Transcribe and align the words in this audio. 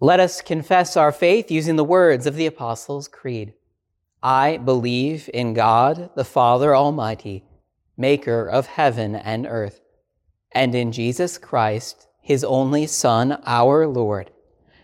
Let 0.00 0.20
us 0.20 0.42
confess 0.42 0.94
our 0.94 1.10
faith 1.10 1.50
using 1.50 1.76
the 1.76 1.84
words 1.84 2.26
of 2.26 2.36
the 2.36 2.44
Apostles' 2.44 3.08
Creed. 3.08 3.54
I 4.22 4.58
believe 4.58 5.30
in 5.32 5.54
God, 5.54 6.10
the 6.14 6.24
Father 6.24 6.76
Almighty, 6.76 7.44
maker 7.96 8.46
of 8.46 8.66
heaven 8.66 9.14
and 9.14 9.46
earth, 9.46 9.80
and 10.52 10.74
in 10.74 10.92
Jesus 10.92 11.38
Christ, 11.38 12.08
his 12.20 12.44
only 12.44 12.86
Son, 12.86 13.40
our 13.46 13.86
Lord, 13.86 14.30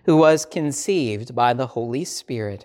who 0.06 0.16
was 0.16 0.46
conceived 0.46 1.34
by 1.34 1.52
the 1.52 1.66
Holy 1.68 2.06
Spirit, 2.06 2.64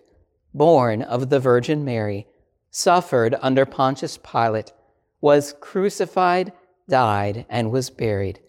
born 0.54 1.02
of 1.02 1.30
the 1.30 1.42
Virgin 1.42 1.84
Mary, 1.84 2.28
suffered 2.72 3.36
under 3.42 3.66
Pontius 3.66 4.18
Pilate, 4.18 4.72
was 5.20 5.54
crucified, 5.60 6.54
died, 6.88 7.46
and 7.50 7.72
was 7.72 7.90
buried. 7.90 8.40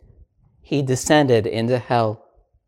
He 0.61 0.83
descended 0.83 1.49
into 1.49 1.79
hell. 1.79 2.28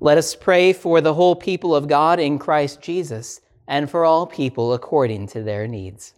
Let 0.00 0.18
us 0.18 0.36
pray 0.36 0.72
for 0.72 1.00
the 1.00 1.14
whole 1.14 1.36
people 1.36 1.74
of 1.74 1.88
God 1.88 2.20
in 2.20 2.38
Christ 2.38 2.82
Jesus 2.82 3.40
and 3.66 3.90
for 3.90 4.04
all 4.04 4.26
people 4.26 4.72
according 4.74 5.28
to 5.28 5.42
their 5.42 5.66
needs. 5.66 6.12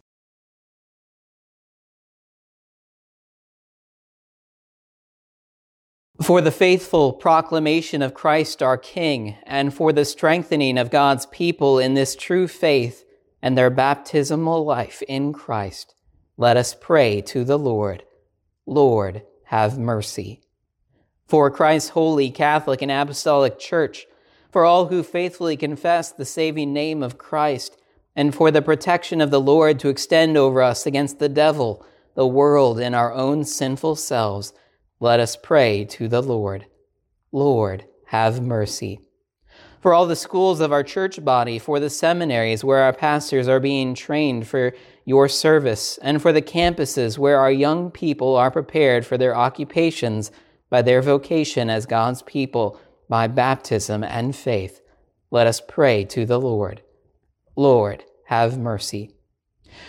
For 6.20 6.40
the 6.40 6.50
faithful 6.50 7.12
proclamation 7.12 8.02
of 8.02 8.12
Christ 8.12 8.60
our 8.60 8.76
King, 8.76 9.36
and 9.44 9.72
for 9.72 9.92
the 9.92 10.04
strengthening 10.04 10.76
of 10.76 10.90
God's 10.90 11.26
people 11.26 11.78
in 11.78 11.94
this 11.94 12.16
true 12.16 12.48
faith 12.48 13.04
and 13.40 13.56
their 13.56 13.70
baptismal 13.70 14.64
life 14.64 15.00
in 15.02 15.32
Christ, 15.32 15.94
let 16.36 16.56
us 16.56 16.74
pray 16.74 17.20
to 17.22 17.44
the 17.44 17.56
Lord. 17.56 18.02
Lord, 18.66 19.22
have 19.44 19.78
mercy 19.78 20.42
for 21.28 21.50
Christ's 21.50 21.90
holy 21.90 22.30
Catholic 22.30 22.80
and 22.80 22.90
Apostolic 22.90 23.58
Church, 23.58 24.06
for 24.50 24.64
all 24.64 24.86
who 24.86 25.02
faithfully 25.02 25.56
confess 25.56 26.10
the 26.10 26.24
saving 26.24 26.72
name 26.72 27.02
of 27.02 27.18
Christ, 27.18 27.76
and 28.16 28.34
for 28.34 28.50
the 28.50 28.62
protection 28.62 29.20
of 29.20 29.30
the 29.30 29.40
Lord 29.40 29.78
to 29.80 29.90
extend 29.90 30.36
over 30.38 30.62
us 30.62 30.86
against 30.86 31.18
the 31.18 31.28
devil, 31.28 31.84
the 32.14 32.26
world, 32.26 32.80
and 32.80 32.94
our 32.94 33.12
own 33.12 33.44
sinful 33.44 33.96
selves, 33.96 34.54
let 35.00 35.20
us 35.20 35.36
pray 35.36 35.84
to 35.84 36.08
the 36.08 36.22
Lord. 36.22 36.66
Lord, 37.30 37.84
have 38.06 38.40
mercy. 38.40 38.98
For 39.80 39.94
all 39.94 40.06
the 40.06 40.16
schools 40.16 40.60
of 40.60 40.72
our 40.72 40.82
church 40.82 41.24
body, 41.24 41.58
for 41.58 41.78
the 41.78 41.90
seminaries 41.90 42.64
where 42.64 42.78
our 42.78 42.92
pastors 42.92 43.46
are 43.46 43.60
being 43.60 43.94
trained 43.94 44.48
for 44.48 44.72
your 45.04 45.28
service, 45.28 45.98
and 46.02 46.20
for 46.20 46.32
the 46.32 46.42
campuses 46.42 47.18
where 47.18 47.38
our 47.38 47.52
young 47.52 47.90
people 47.90 48.34
are 48.34 48.50
prepared 48.50 49.06
for 49.06 49.16
their 49.16 49.36
occupations, 49.36 50.32
by 50.70 50.82
their 50.82 51.02
vocation 51.02 51.70
as 51.70 51.86
God's 51.86 52.22
people 52.22 52.78
by 53.08 53.26
baptism 53.26 54.04
and 54.04 54.36
faith, 54.36 54.80
let 55.30 55.46
us 55.46 55.60
pray 55.60 56.04
to 56.04 56.26
the 56.26 56.40
Lord. 56.40 56.82
Lord, 57.56 58.04
have 58.26 58.58
mercy. 58.58 59.10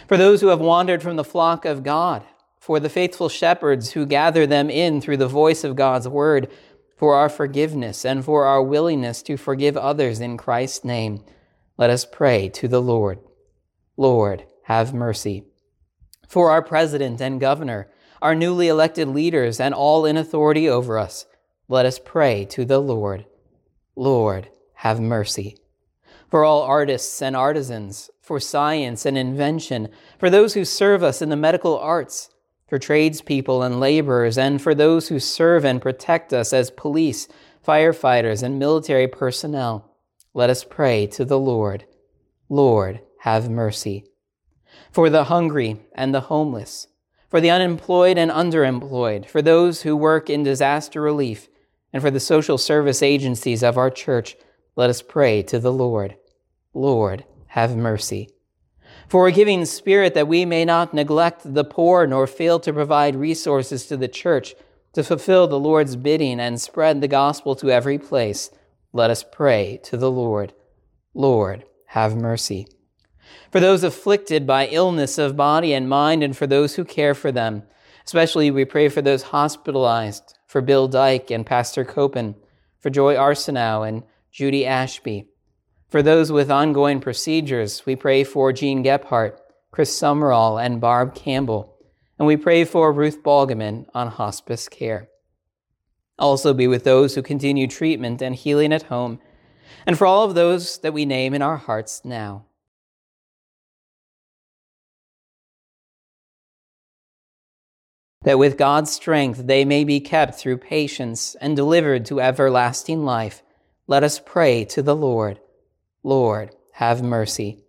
For 0.08 0.18
those 0.18 0.42
who 0.42 0.48
have 0.48 0.60
wandered 0.60 1.02
from 1.02 1.16
the 1.16 1.24
flock 1.24 1.66
of 1.66 1.84
God, 1.84 2.24
for 2.60 2.80
the 2.80 2.90
faithful 2.90 3.30
shepherds 3.30 3.92
who 3.92 4.06
gather 4.06 4.46
them 4.46 4.70
in 4.70 5.02
through 5.02 5.18
the 5.18 5.28
voice 5.28 5.64
of 5.64 5.76
God's 5.76 6.08
word, 6.08 6.50
for 6.96 7.16
our 7.16 7.30
forgiveness 7.30 8.06
and 8.06 8.24
for 8.24 8.46
our 8.46 8.62
willingness 8.62 9.22
to 9.24 9.38
forgive 9.38 9.78
others 9.78 10.20
in 10.20 10.38
Christ's 10.38 10.84
name, 10.84 11.24
let 11.78 11.90
us 11.90 12.06
pray 12.06 12.50
to 12.50 12.68
the 12.68 12.82
Lord. 12.82 13.20
Lord, 13.96 14.46
have 14.64 14.94
mercy. 14.94 15.46
For 16.28 16.52
our 16.52 16.62
president 16.62 17.22
and 17.22 17.40
governor, 17.40 17.90
our 18.22 18.36
newly 18.36 18.68
elected 18.68 19.08
leaders, 19.08 19.60
and 19.60 19.74
all 19.74 20.06
in 20.06 20.18
authority 20.18 20.68
over 20.68 20.98
us, 20.98 21.26
let 21.68 21.86
us 21.86 22.00
pray 22.00 22.46
to 22.46 22.66
the 22.66 22.80
Lord. 22.80 23.26
Lord, 23.96 24.50
have 24.76 25.00
mercy. 25.00 25.58
For 26.30 26.44
all 26.44 26.62
artists 26.62 27.22
and 27.22 27.36
artisans, 27.36 28.10
for 28.22 28.40
science 28.40 29.06
and 29.06 29.18
invention, 29.18 29.90
for 30.18 30.30
those 30.30 30.54
who 30.54 30.64
serve 30.66 31.04
us 31.04 31.22
in 31.22 31.30
the 31.30 31.36
medical 31.36 31.78
arts, 31.78 32.30
for 32.68 32.78
tradespeople 32.78 33.64
and 33.64 33.80
laborers, 33.80 34.38
and 34.38 34.62
for 34.62 34.76
those 34.76 35.08
who 35.08 35.20
serve 35.20 35.66
and 35.66 35.82
protect 35.82 36.32
us 36.32 36.54
as 36.54 36.70
police, 36.70 37.28
firefighters, 37.68 38.44
and 38.44 38.60
military 38.60 39.08
personnel, 39.08 39.96
let 40.34 40.50
us 40.50 40.64
pray 40.64 41.08
to 41.08 41.26
the 41.26 41.40
Lord. 41.40 41.86
Lord, 42.48 43.00
have 43.22 43.50
mercy. 43.50 44.06
For 44.92 45.10
the 45.10 45.26
hungry 45.26 45.82
and 45.94 46.14
the 46.14 46.22
homeless, 46.22 46.88
for 47.30 47.40
the 47.40 47.52
unemployed 47.52 48.18
and 48.18 48.32
underemployed, 48.32 49.26
for 49.28 49.42
those 49.42 49.84
who 49.84 49.96
work 49.96 50.30
in 50.30 50.44
disaster 50.44 51.02
relief, 51.02 51.48
and 51.94 52.02
for 52.02 52.12
the 52.12 52.20
social 52.20 52.58
service 52.58 53.02
agencies 53.02 53.64
of 53.64 53.78
our 53.78 53.90
church, 53.90 54.36
let 54.76 54.90
us 54.90 55.02
pray 55.02 55.42
to 55.44 55.60
the 55.60 55.72
Lord. 55.72 56.16
Lord, 56.74 57.26
have 57.48 57.76
mercy. 57.76 58.30
For 59.08 59.28
a 59.28 59.32
giving 59.32 59.66
spirit 59.66 60.14
that 60.14 60.28
we 60.28 60.46
may 60.46 60.66
not 60.66 60.94
neglect 60.94 61.54
the 61.54 61.64
poor 61.64 62.06
nor 62.06 62.28
fail 62.28 62.60
to 62.60 62.74
provide 62.74 63.16
resources 63.16 63.86
to 63.88 63.98
the 63.98 64.08
church 64.08 64.56
to 64.94 65.04
fulfill 65.04 65.48
the 65.48 65.60
Lord's 65.60 65.96
bidding 65.96 66.40
and 66.40 66.60
spread 66.60 67.02
the 67.02 67.08
gospel 67.08 67.56
to 67.56 67.72
every 67.72 67.98
place, 67.98 68.50
let 68.92 69.10
us 69.10 69.24
pray 69.24 69.80
to 69.84 69.98
the 69.98 70.12
Lord. 70.12 70.54
Lord, 71.14 71.64
have 71.88 72.16
mercy 72.16 72.68
for 73.52 73.60
those 73.60 73.84
afflicted 73.84 74.46
by 74.46 74.68
illness 74.68 75.18
of 75.18 75.36
body 75.36 75.74
and 75.74 75.90
mind, 75.90 76.24
and 76.24 76.36
for 76.36 76.48
those 76.48 76.76
who 76.76 76.86
care 76.86 77.14
for 77.14 77.32
them. 77.32 77.64
Especially, 78.06 78.50
we 78.52 78.66
pray 78.66 78.90
for 78.90 79.02
those 79.02 79.24
hospitalized, 79.24 80.38
for 80.48 80.62
Bill 80.62 80.88
Dyke 80.88 81.30
and 81.32 81.46
Pastor 81.46 81.86
Copen, 81.86 82.36
for 82.80 82.90
Joy 82.90 83.16
Arsenault 83.16 83.88
and 83.88 84.04
Judy 84.32 84.66
Ashby. 84.66 85.28
For 85.90 86.02
those 86.02 86.32
with 86.32 86.52
ongoing 86.52 87.00
procedures, 87.02 87.86
we 87.86 87.96
pray 87.96 88.24
for 88.24 88.54
Jean 88.54 88.84
Gephardt, 88.84 89.38
Chris 89.72 89.96
Summerall, 89.96 90.58
and 90.58 90.82
Barb 90.82 91.16
Campbell. 91.16 91.76
And 92.18 92.28
we 92.28 92.38
pray 92.38 92.64
for 92.64 92.92
Ruth 92.92 93.24
Balgaman 93.24 93.86
on 93.94 94.08
hospice 94.08 94.68
care. 94.68 95.10
Also 96.18 96.54
be 96.54 96.68
with 96.68 96.84
those 96.84 97.16
who 97.16 97.22
continue 97.22 97.66
treatment 97.66 98.22
and 98.22 98.36
healing 98.36 98.74
at 98.74 98.84
home, 98.84 99.20
and 99.86 99.98
for 99.98 100.06
all 100.06 100.24
of 100.24 100.36
those 100.36 100.80
that 100.80 100.94
we 100.94 101.06
name 101.06 101.34
in 101.34 101.42
our 101.42 101.58
hearts 101.58 102.02
now. 102.04 102.46
That 108.24 108.40
with 108.40 108.58
God's 108.58 108.92
strength 108.92 109.48
they 109.48 109.64
may 109.64 109.84
be 109.84 110.00
kept 110.00 110.36
through 110.36 110.58
patience 110.58 111.36
and 111.42 111.56
delivered 111.56 112.06
to 112.06 112.20
everlasting 112.20 113.04
life, 113.04 113.42
let 113.88 114.04
us 114.04 114.20
pray 114.24 114.66
to 114.66 114.82
the 114.82 114.96
Lord. 114.96 115.40
Lord, 116.04 116.56
have 116.74 117.02
mercy. 117.02 117.64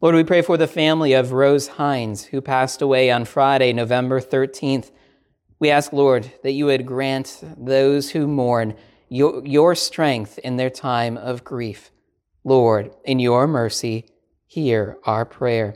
Lord, 0.00 0.14
we 0.14 0.24
pray 0.24 0.40
for 0.40 0.56
the 0.56 0.66
family 0.66 1.12
of 1.12 1.32
Rose 1.32 1.68
Hines, 1.68 2.24
who 2.24 2.40
passed 2.40 2.80
away 2.80 3.10
on 3.10 3.26
Friday, 3.26 3.72
November 3.72 4.20
13th. 4.20 4.90
We 5.58 5.68
ask, 5.68 5.92
Lord, 5.92 6.32
that 6.42 6.52
you 6.52 6.66
would 6.66 6.86
grant 6.86 7.42
those 7.58 8.10
who 8.10 8.26
mourn 8.26 8.76
your, 9.10 9.46
your 9.46 9.74
strength 9.74 10.38
in 10.38 10.56
their 10.56 10.70
time 10.70 11.18
of 11.18 11.44
grief. 11.44 11.90
Lord, 12.44 12.94
in 13.04 13.18
your 13.18 13.46
mercy, 13.46 14.06
hear 14.46 14.96
our 15.04 15.26
prayer. 15.26 15.74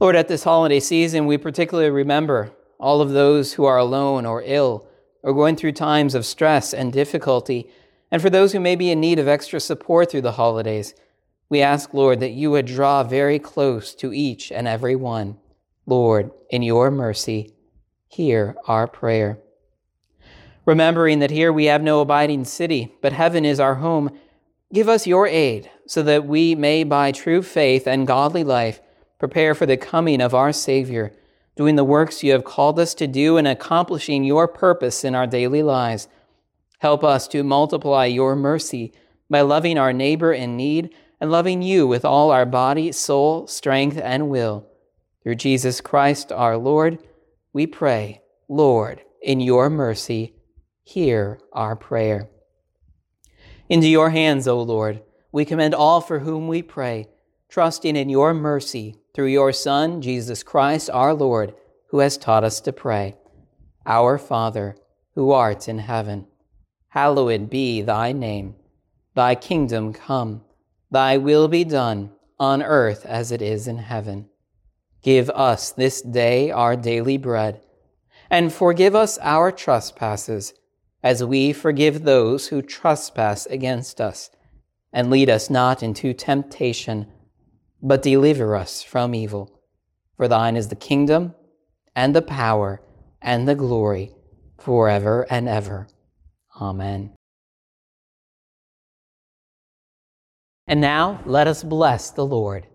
Lord, 0.00 0.16
at 0.16 0.26
this 0.26 0.42
holiday 0.42 0.80
season, 0.80 1.26
we 1.26 1.38
particularly 1.38 1.90
remember 1.90 2.50
all 2.82 3.00
of 3.00 3.10
those 3.10 3.52
who 3.52 3.64
are 3.64 3.78
alone 3.78 4.26
or 4.26 4.42
ill 4.44 4.84
or 5.22 5.32
going 5.32 5.54
through 5.54 5.70
times 5.70 6.16
of 6.16 6.26
stress 6.26 6.74
and 6.74 6.92
difficulty, 6.92 7.70
and 8.10 8.20
for 8.20 8.28
those 8.28 8.52
who 8.52 8.58
may 8.58 8.74
be 8.74 8.90
in 8.90 8.98
need 8.98 9.20
of 9.20 9.28
extra 9.28 9.60
support 9.60 10.10
through 10.10 10.20
the 10.20 10.32
holidays, 10.32 10.92
we 11.48 11.62
ask, 11.62 11.94
Lord, 11.94 12.18
that 12.18 12.32
you 12.32 12.50
would 12.50 12.66
draw 12.66 13.04
very 13.04 13.38
close 13.38 13.94
to 13.94 14.12
each 14.12 14.50
and 14.50 14.66
every 14.66 14.96
one. 14.96 15.38
Lord, 15.86 16.32
in 16.50 16.62
your 16.62 16.90
mercy, 16.90 17.54
hear 18.08 18.56
our 18.66 18.88
prayer. 18.88 19.38
Remembering 20.66 21.20
that 21.20 21.30
here 21.30 21.52
we 21.52 21.66
have 21.66 21.82
no 21.82 22.00
abiding 22.00 22.44
city, 22.44 22.92
but 23.00 23.12
heaven 23.12 23.44
is 23.44 23.60
our 23.60 23.76
home, 23.76 24.10
give 24.72 24.88
us 24.88 25.06
your 25.06 25.28
aid 25.28 25.70
so 25.86 26.02
that 26.02 26.26
we 26.26 26.56
may, 26.56 26.82
by 26.82 27.12
true 27.12 27.42
faith 27.42 27.86
and 27.86 28.08
godly 28.08 28.42
life, 28.42 28.80
prepare 29.20 29.54
for 29.54 29.66
the 29.66 29.76
coming 29.76 30.20
of 30.20 30.34
our 30.34 30.52
Savior 30.52 31.12
doing 31.56 31.76
the 31.76 31.84
works 31.84 32.22
you 32.22 32.32
have 32.32 32.44
called 32.44 32.78
us 32.78 32.94
to 32.94 33.06
do 33.06 33.36
and 33.36 33.46
accomplishing 33.46 34.24
your 34.24 34.48
purpose 34.48 35.04
in 35.04 35.14
our 35.14 35.26
daily 35.26 35.62
lives. 35.62 36.08
Help 36.78 37.04
us 37.04 37.28
to 37.28 37.42
multiply 37.42 38.06
your 38.06 38.34
mercy 38.34 38.92
by 39.28 39.40
loving 39.40 39.78
our 39.78 39.92
neighbor 39.92 40.32
in 40.32 40.56
need 40.56 40.90
and 41.20 41.30
loving 41.30 41.62
you 41.62 41.86
with 41.86 42.04
all 42.04 42.30
our 42.30 42.46
body, 42.46 42.90
soul, 42.90 43.46
strength, 43.46 43.98
and 44.02 44.28
will. 44.28 44.66
Through 45.22 45.36
Jesus 45.36 45.80
Christ 45.80 46.32
our 46.32 46.56
Lord, 46.56 46.98
we 47.52 47.66
pray, 47.66 48.22
Lord, 48.48 49.02
in 49.22 49.40
your 49.40 49.70
mercy, 49.70 50.34
hear 50.82 51.38
our 51.52 51.76
prayer. 51.76 52.28
Into 53.68 53.86
your 53.86 54.10
hands, 54.10 54.48
O 54.48 54.60
Lord, 54.60 55.02
we 55.30 55.44
commend 55.44 55.74
all 55.74 56.00
for 56.00 56.18
whom 56.18 56.48
we 56.48 56.60
pray, 56.60 57.08
trusting 57.52 57.96
in 57.96 58.08
your 58.08 58.32
mercy 58.32 58.96
through 59.12 59.26
your 59.26 59.52
Son, 59.52 60.00
Jesus 60.00 60.42
Christ 60.42 60.88
our 60.88 61.12
Lord, 61.12 61.54
who 61.90 61.98
has 61.98 62.16
taught 62.16 62.44
us 62.44 62.60
to 62.60 62.72
pray. 62.72 63.14
Our 63.84 64.16
Father, 64.16 64.74
who 65.14 65.32
art 65.32 65.68
in 65.68 65.78
heaven, 65.78 66.26
hallowed 66.88 67.50
be 67.50 67.82
thy 67.82 68.12
name. 68.12 68.54
Thy 69.14 69.34
kingdom 69.34 69.92
come, 69.92 70.40
thy 70.90 71.18
will 71.18 71.46
be 71.46 71.62
done 71.62 72.12
on 72.40 72.62
earth 72.62 73.04
as 73.04 73.30
it 73.30 73.42
is 73.42 73.68
in 73.68 73.76
heaven. 73.76 74.30
Give 75.02 75.28
us 75.28 75.72
this 75.72 76.00
day 76.00 76.50
our 76.50 76.74
daily 76.74 77.18
bread, 77.18 77.60
and 78.30 78.50
forgive 78.50 78.94
us 78.94 79.18
our 79.18 79.52
trespasses, 79.52 80.54
as 81.02 81.22
we 81.22 81.52
forgive 81.52 82.04
those 82.04 82.48
who 82.48 82.62
trespass 82.62 83.44
against 83.44 84.00
us. 84.00 84.30
And 84.90 85.10
lead 85.10 85.28
us 85.28 85.50
not 85.50 85.82
into 85.82 86.14
temptation, 86.14 87.08
but 87.82 88.02
deliver 88.02 88.54
us 88.54 88.82
from 88.82 89.14
evil. 89.14 89.60
For 90.16 90.28
thine 90.28 90.56
is 90.56 90.68
the 90.68 90.76
kingdom, 90.76 91.34
and 91.96 92.14
the 92.14 92.22
power, 92.22 92.80
and 93.20 93.48
the 93.48 93.54
glory, 93.54 94.12
forever 94.58 95.26
and 95.28 95.48
ever. 95.48 95.88
Amen. 96.60 97.14
And 100.66 100.80
now 100.80 101.20
let 101.26 101.48
us 101.48 101.62
bless 101.62 102.10
the 102.10 102.24
Lord. 102.24 102.66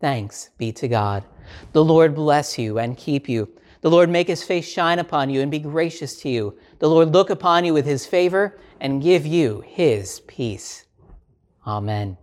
Thanks 0.00 0.50
be 0.58 0.72
to 0.72 0.88
God. 0.88 1.24
The 1.72 1.84
Lord 1.84 2.14
bless 2.14 2.58
you 2.58 2.78
and 2.78 2.96
keep 2.96 3.28
you. 3.28 3.48
The 3.82 3.90
Lord 3.90 4.08
make 4.08 4.26
his 4.26 4.42
face 4.42 4.66
shine 4.66 4.98
upon 4.98 5.30
you 5.30 5.42
and 5.42 5.50
be 5.50 5.58
gracious 5.58 6.20
to 6.22 6.28
you. 6.28 6.58
The 6.78 6.88
Lord 6.88 7.12
look 7.12 7.30
upon 7.30 7.64
you 7.64 7.74
with 7.74 7.86
his 7.86 8.06
favor 8.06 8.58
and 8.80 9.02
give 9.02 9.26
you 9.26 9.62
his 9.66 10.20
peace. 10.26 10.86
Amen. 11.66 12.16